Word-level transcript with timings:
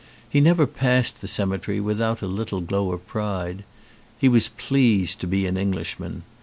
He 0.27 0.41
never 0.41 0.65
passed 0.65 1.21
the 1.21 1.27
ceme 1.27 1.59
tery 1.59 1.79
without 1.79 2.23
a 2.23 2.25
little 2.25 2.59
glow 2.59 2.91
of 2.91 3.05
pride. 3.05 3.63
He 4.17 4.27
was 4.27 4.47
pleased 4.49 5.19
to 5.21 5.27
be 5.27 5.45
an 5.45 5.57
Englishman. 5.57 6.23